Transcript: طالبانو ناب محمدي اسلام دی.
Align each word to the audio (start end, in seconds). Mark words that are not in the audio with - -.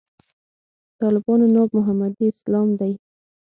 طالبانو 1.01 1.45
ناب 1.55 1.69
محمدي 1.77 2.25
اسلام 2.33 2.67
دی. 2.79 2.93